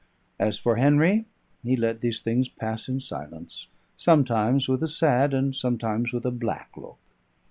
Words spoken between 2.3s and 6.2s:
pass in silence, sometimes with a sad and sometimes